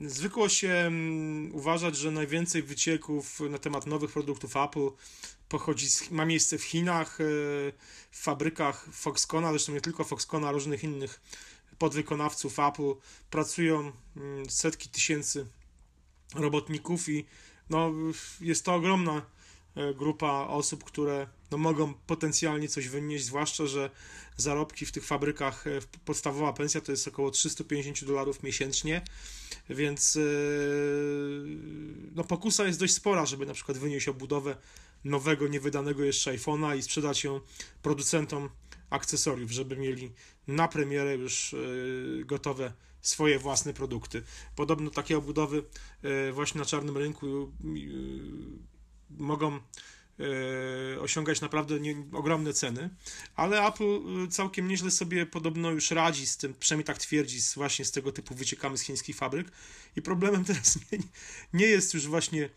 [0.00, 0.90] zwykło się
[1.52, 4.90] uważać, że najwięcej wycieków na temat nowych produktów Apple
[5.48, 7.16] pochodzi z, ma miejsce w Chinach,
[8.10, 11.20] w fabrykach Foxconna, zresztą nie tylko Foxconna, różnych innych
[11.78, 12.94] podwykonawców Apple.
[13.30, 13.92] Pracują
[14.48, 15.46] setki tysięcy
[16.34, 17.26] robotników i
[17.70, 17.92] no,
[18.40, 19.22] jest to ogromna
[19.74, 23.90] e, grupa osób, które no, mogą potencjalnie coś wynieść, zwłaszcza, że
[24.36, 25.70] zarobki w tych fabrykach, e,
[26.04, 29.02] podstawowa pensja to jest około 350 dolarów miesięcznie,
[29.70, 30.20] więc e,
[32.14, 34.56] no, pokusa jest dość spora, żeby na przykład wynieść obudowę
[35.04, 37.40] nowego, niewydanego jeszcze iPhone'a i sprzedać ją
[37.82, 38.48] producentom
[38.90, 40.12] akcesoriów, żeby mieli
[40.46, 41.54] na premierę już
[42.24, 42.72] gotowe
[43.02, 44.22] swoje własne produkty.
[44.56, 45.64] Podobno takie obudowy
[46.02, 47.66] e, właśnie na czarnym rynku e,
[49.18, 49.60] mogą e,
[51.00, 52.90] osiągać naprawdę nie, ogromne ceny,
[53.36, 57.84] ale Apple całkiem nieźle sobie podobno już radzi z tym, przynajmniej tak twierdzi, z, właśnie
[57.84, 59.48] z tego typu wyciekamy z chińskich fabryk.
[59.96, 60.98] I problemem teraz nie,
[61.52, 62.48] nie jest już właśnie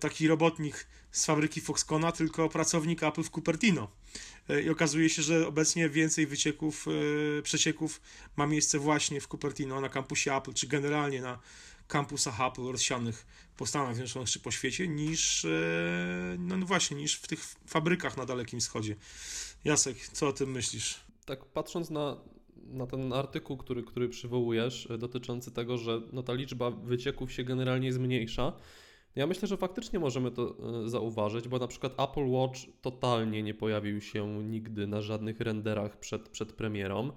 [0.00, 3.88] taki robotnik z fabryki Foxconna, tylko pracownik Apple w Cupertino.
[4.48, 6.86] E, I okazuje się, że obecnie więcej wycieków,
[7.38, 8.00] e, przecieków
[8.36, 11.38] ma miejsce właśnie w Cupertino, na kampusie Apple, czy generalnie na
[11.88, 15.48] kampusach Apple rozsianych po Stanach Zjednoczonych czy po świecie, niż, e,
[16.38, 18.96] no, no właśnie, niż w tych fabrykach na Dalekim Wschodzie.
[19.64, 21.00] Jasek, co o tym myślisz?
[21.24, 22.16] Tak, patrząc na,
[22.56, 27.92] na ten artykuł, który, który przywołujesz, dotyczący tego, że no, ta liczba wycieków się generalnie
[27.92, 28.52] zmniejsza,
[29.16, 33.54] ja myślę, że faktycznie możemy to e, zauważyć, bo na przykład Apple Watch totalnie nie
[33.54, 37.10] pojawił się nigdy na żadnych renderach przed, przed premierą.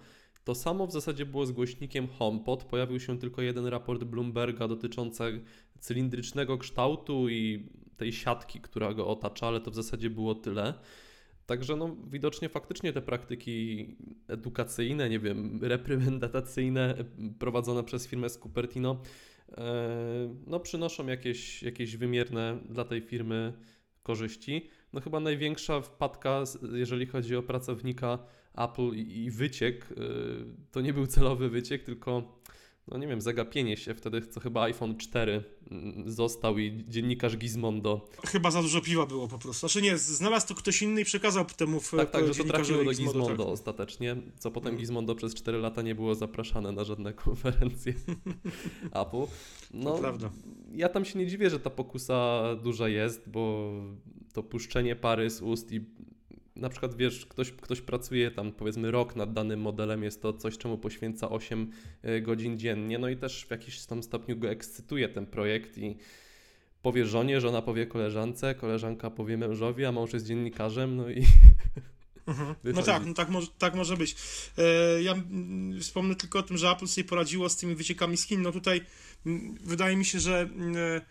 [0.43, 2.63] To samo w zasadzie było z głośnikiem HomePod.
[2.63, 5.41] Pojawił się tylko jeden raport Bloomberga dotyczący
[5.79, 10.73] cylindrycznego kształtu i tej siatki, która go otacza, ale to w zasadzie było tyle.
[11.45, 13.85] Także no, widocznie faktycznie te praktyki
[14.27, 16.95] edukacyjne, nie wiem, reprymentacyjne
[17.39, 19.01] prowadzone przez firmę z Cupertino
[20.47, 23.53] no, przynoszą jakieś, jakieś wymierne dla tej firmy
[24.03, 24.69] korzyści.
[24.93, 28.19] No chyba największa wpadka, jeżeli chodzi o pracownika
[28.57, 29.95] Apple i, i wyciek, e,
[30.71, 32.39] to nie był celowy wyciek, tylko
[32.87, 38.09] no nie wiem, zagapienie się wtedy, co chyba iPhone 4 mm, został i dziennikarz Gizmondo.
[38.25, 39.59] Chyba za dużo piwa było po prostu.
[39.59, 42.83] Znaczy nie, znalazł to ktoś inny i przekazał temu w Tak, tak, że to trafiło
[42.83, 43.53] do Gizmondo, Gizmondo tak.
[43.53, 44.79] ostatecznie, co potem hmm.
[44.79, 47.93] Gizmondo przez 4 lata nie było zapraszane na żadne konferencje
[48.91, 49.25] Apple.
[49.73, 50.29] No, to prawda.
[50.71, 53.71] Ja tam się nie dziwię, że ta pokusa duża jest, bo
[54.33, 55.81] to puszczenie pary z ust i
[56.59, 60.57] na przykład wiesz, ktoś, ktoś pracuje tam powiedzmy rok nad danym modelem, jest to coś,
[60.57, 65.09] czemu poświęca 8 e, godzin dziennie, no i też w jakiś tam stopniu go ekscytuje
[65.09, 65.97] ten projekt i
[66.81, 71.25] powie żonie, żona powie koleżance, koleżanka powie mężowi, a mąż jest dziennikarzem, no i...
[72.27, 72.55] Mhm.
[72.63, 74.15] No tak, no tak, może, tak może być.
[74.57, 75.15] E, ja
[75.79, 78.41] wspomnę tylko o tym, że Apple sobie poradziło z tymi wyciekami z Chin.
[78.41, 78.81] No tutaj
[79.63, 81.01] wydaje mi się, że e,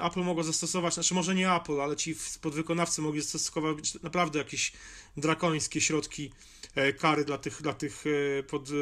[0.00, 4.72] Apple mogło zastosować, znaczy może nie Apple, ale ci podwykonawcy mogli zastosować naprawdę jakieś
[5.16, 6.32] drakońskie środki
[6.74, 8.04] e, kary dla tych, dla tych
[8.38, 8.72] e, pod, e,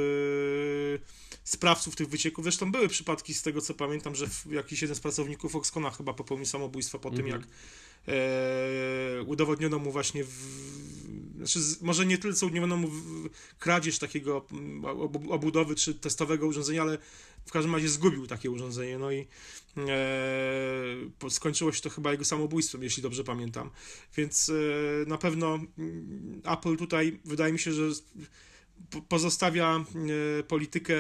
[1.45, 2.45] sprawców tych wycieków.
[2.45, 6.47] Zresztą były przypadki z tego, co pamiętam, że jakiś jeden z pracowników Foxconna chyba popełnił
[6.47, 7.41] samobójstwo po tym, mhm.
[7.41, 7.51] jak
[8.09, 10.31] e, udowodniono mu właśnie, w,
[11.47, 12.49] znaczy może nie tyle co
[12.87, 13.29] w,
[13.59, 14.85] kradzież takiego mm,
[15.31, 16.99] obudowy czy testowego urządzenia, ale
[17.45, 19.27] w każdym razie zgubił takie urządzenie, no i
[19.79, 23.71] e, skończyło się to chyba jego samobójstwem, jeśli dobrze pamiętam.
[24.17, 24.53] Więc e,
[25.07, 27.91] na pewno mm, Apple tutaj wydaje mi się, że
[29.03, 29.85] pozostawia
[30.39, 30.95] e, politykę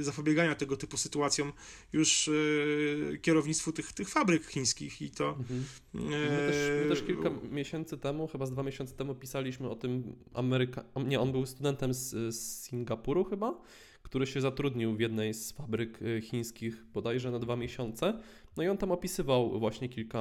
[0.00, 1.52] zapobiegania tego typu sytuacjom
[1.92, 5.28] już e, kierownictwu tych, tych fabryk chińskich i to...
[5.28, 5.64] Mhm.
[5.94, 10.16] My, też, my też kilka miesięcy temu, chyba z dwa miesiące temu pisaliśmy o tym
[10.34, 10.84] Ameryka...
[11.04, 13.60] Nie, on był studentem z, z Singapuru chyba,
[14.02, 18.20] który się zatrudnił w jednej z fabryk chińskich bodajże na dwa miesiące.
[18.56, 20.18] No i on tam opisywał właśnie kilka,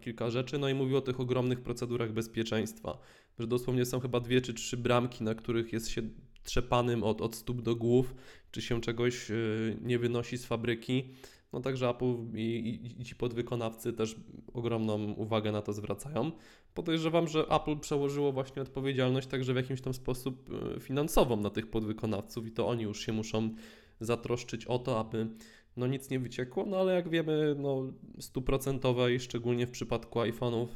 [0.00, 2.98] kilka rzeczy, no i mówił o tych ogromnych procedurach bezpieczeństwa
[3.40, 6.02] że dosłownie są chyba dwie czy trzy bramki, na których jest się
[6.42, 8.14] trzepanym od, od stóp do głów,
[8.50, 11.08] czy się czegoś y, nie wynosi z fabryki.
[11.52, 14.16] No także Apple i, i, ci podwykonawcy też
[14.54, 16.32] ogromną uwagę na to zwracają.
[16.74, 21.70] Podejrzewam, że Apple przełożyło właśnie odpowiedzialność także w jakimś tam sposób y, finansową na tych
[21.70, 23.54] podwykonawców i to oni już się muszą
[24.00, 25.28] zatroszczyć o to, aby
[25.76, 30.66] no nic nie wyciekło, no ale jak wiemy, no stuprocentowej, szczególnie w przypadku iPhone'ów,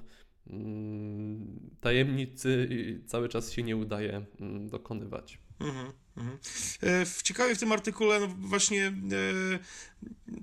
[1.81, 2.69] tajemnicy
[3.07, 5.39] cały czas się nie udaje mm, dokonywać.
[5.61, 6.39] Mhm, mhm.
[6.83, 8.93] E, ciekawie w tym artykule, no właśnie e,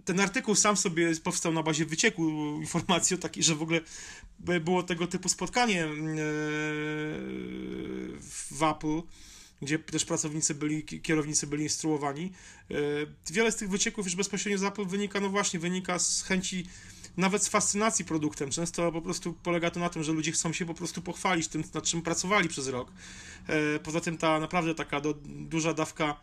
[0.06, 2.30] ten artykuł sam sobie powstał na bazie wycieku
[2.62, 3.82] informacji o takiej, że w ogóle
[4.62, 5.90] było tego typu spotkanie e,
[8.22, 9.02] w Apple
[9.62, 12.32] gdzie też pracownicy byli, kierownicy byli instruowani.
[13.32, 16.66] Wiele z tych wycieków już bezpośrednio z Apple wynika, no właśnie, wynika z chęci
[17.18, 18.50] nawet z fascynacji produktem.
[18.50, 21.64] Często po prostu polega to na tym, że ludzie chcą się po prostu pochwalić tym,
[21.74, 22.92] nad czym pracowali przez rok.
[23.84, 26.20] Poza tym ta naprawdę taka do, duża dawka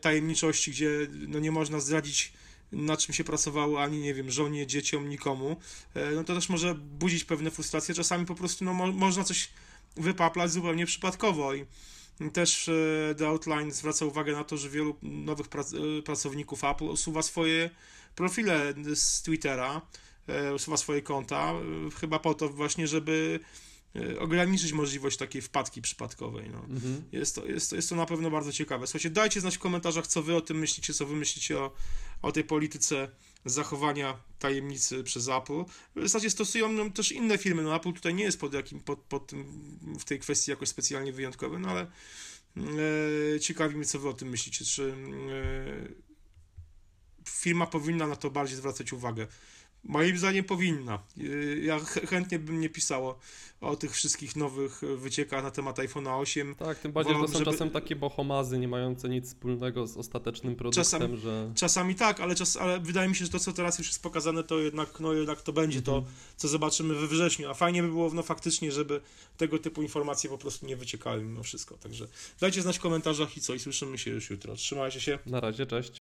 [0.00, 0.90] tajemniczości, gdzie
[1.28, 2.32] no nie można zdradzić
[2.72, 5.56] na czym się pracowało ani, nie wiem, żonie, dzieciom, nikomu,
[5.94, 7.94] e, no to też może budzić pewne frustracje.
[7.94, 9.48] Czasami po prostu no, mo można coś
[9.96, 11.66] wypaplać zupełnie przypadkowo i
[12.32, 17.22] też e, The Outline zwraca uwagę na to, że wielu nowych e, pracowników Apple usuwa
[17.22, 17.70] swoje
[18.14, 19.82] profile z Twittera,
[20.54, 21.52] usuwa swoje konta,
[22.00, 23.40] chyba po to właśnie, żeby
[23.96, 26.50] E, ograniczyć możliwość takiej wpadki przypadkowej.
[26.50, 26.58] No.
[26.58, 27.02] Mhm.
[27.12, 28.86] Jest, to, jest, to, jest to na pewno bardzo ciekawe.
[28.86, 31.74] Słuchajcie, dajcie znać w komentarzach, co wy o tym myślicie, co wy myślicie o,
[32.22, 33.10] o tej polityce
[33.44, 35.64] zachowania tajemnicy przez Apple.
[35.96, 37.62] W zasadzie stosują też inne firmy.
[37.62, 39.44] No, Apple tutaj nie jest pod jakim, pod, pod tym,
[40.00, 41.86] w tej kwestii jakoś specjalnie wyjątkowy, no ale
[43.36, 44.64] e, ciekawi mnie, co wy o tym myślicie.
[44.64, 44.94] Czy
[45.32, 45.88] e,
[47.30, 49.26] firma powinna na to bardziej zwracać uwagę?
[49.84, 50.98] Moim zdaniem powinna.
[51.18, 51.78] Y, ja
[52.08, 53.18] chętnie bym nie pisało
[53.60, 56.54] o tych wszystkich nowych wyciekach na temat iPhone'a 8.
[56.54, 57.52] Tak, tym bardziej, Wolę, że to są żeby...
[57.52, 61.52] czasem takie bohomazy, nie mające nic wspólnego z ostatecznym produktem, czasami, że...
[61.54, 64.44] Czasami tak, ale, czas, ale wydaje mi się, że to, co teraz już jest pokazane,
[64.44, 66.14] to jednak, no, jednak to będzie to, mhm.
[66.36, 67.50] co zobaczymy we wrześniu.
[67.50, 69.00] A fajnie by było no, faktycznie, żeby
[69.36, 71.76] tego typu informacje po prostu nie wyciekały mimo wszystko.
[71.76, 72.08] Także
[72.40, 74.56] dajcie znać w komentarzach i co, i słyszymy się już jutro.
[74.56, 75.18] Trzymajcie się.
[75.26, 75.98] Na razie, cześć.